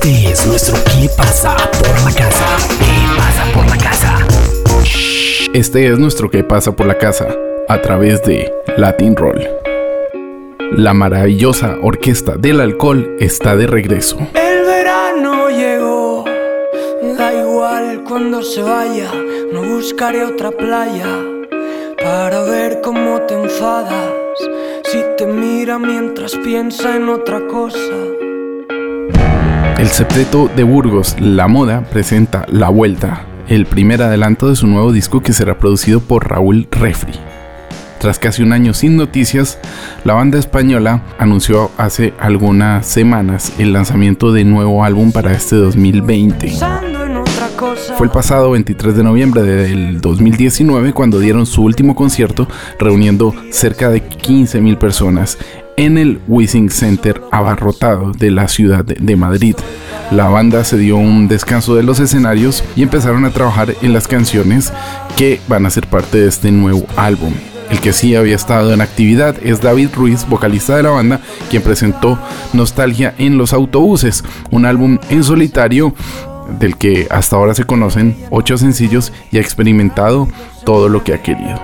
[0.00, 2.46] Este es nuestro ¿Qué pasa por la casa?
[2.78, 4.18] ¿Qué pasa por la casa?
[5.52, 7.26] Este es nuestro ¿Qué pasa por la casa?
[7.68, 9.44] a través de Latin Roll.
[10.70, 14.18] La maravillosa orquesta del alcohol está de regreso.
[14.34, 16.24] El verano llegó,
[17.18, 19.10] da igual cuando se vaya,
[19.52, 21.08] no buscaré otra playa
[22.00, 24.12] para ver cómo te enfadas
[24.84, 28.27] si te mira mientras piensa en otra cosa.
[29.78, 34.90] El septeto de Burgos, La Moda, presenta La Vuelta, el primer adelanto de su nuevo
[34.90, 37.12] disco que será producido por Raúl Refri.
[38.00, 39.60] Tras casi un año sin noticias,
[40.02, 46.54] la banda española anunció hace algunas semanas el lanzamiento de nuevo álbum para este 2020.
[47.96, 52.48] Fue el pasado 23 de noviembre del 2019 cuando dieron su último concierto
[52.80, 55.38] reuniendo cerca de 15.000 personas
[55.78, 59.54] en el Wissing Center abarrotado de la ciudad de Madrid.
[60.10, 64.08] La banda se dio un descanso de los escenarios y empezaron a trabajar en las
[64.08, 64.72] canciones
[65.16, 67.32] que van a ser parte de este nuevo álbum.
[67.70, 71.62] El que sí había estado en actividad es David Ruiz, vocalista de la banda, quien
[71.62, 72.18] presentó
[72.52, 75.94] Nostalgia en los autobuses, un álbum en solitario
[76.58, 80.28] del que hasta ahora se conocen ocho sencillos y ha experimentado
[80.64, 81.60] todo lo que ha querido.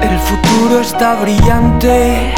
[0.00, 2.32] El futuro está brillante,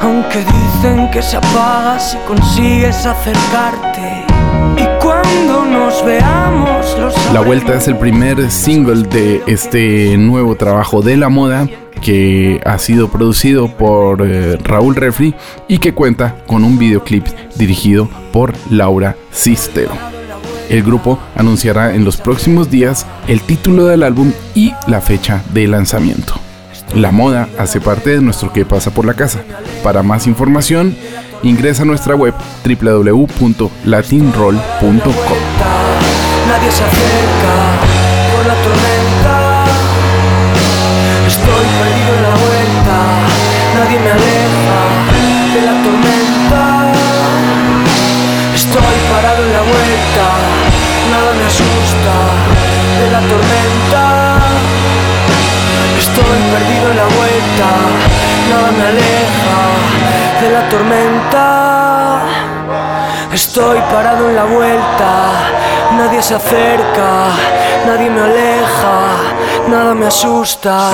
[0.00, 4.24] aunque dicen que se apaga si consigues acercarte.
[4.76, 6.96] Y cuando nos veamos,
[7.32, 11.68] La Vuelta es el primer single de este nuevo trabajo de la moda
[12.02, 15.34] que ha sido producido por eh, Raúl Refri
[15.66, 19.92] y que cuenta con un videoclip dirigido por Laura Cistero.
[20.68, 25.68] El grupo anunciará en los próximos días el título del álbum y la fecha de
[25.68, 26.35] lanzamiento.
[26.96, 29.42] La moda hace parte de nuestro que pasa por la casa.
[29.82, 30.96] Para más información,
[31.42, 32.32] ingresa a nuestra web
[32.64, 34.62] www.latinroll.com.
[36.48, 37.52] Nadie se acerca
[38.34, 38.54] por la
[41.26, 42.96] Estoy perdido en la vuelta,
[43.74, 44.80] nadie me aleja
[45.52, 46.92] de la tormenta.
[48.54, 50.26] Estoy parado en la vuelta,
[51.10, 52.14] nada me asusta
[53.00, 54.36] de la tormenta.
[55.98, 56.95] Estoy perdido en
[57.56, 57.70] vuelta,
[58.50, 59.58] nada me aleja
[60.40, 62.20] de la tormenta.
[63.32, 65.10] Estoy parado en la vuelta,
[65.98, 67.28] nadie se acerca,
[67.86, 69.36] nadie me aleja
[69.68, 70.92] Nada me asusta,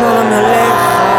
[0.00, 1.11] nada me aleja tormenta.